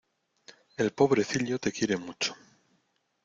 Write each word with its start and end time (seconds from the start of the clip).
El 0.77 0.93
pobrecillo 0.93 1.59
te 1.59 1.71
quiere 1.71 1.95
mucho. 1.95 2.33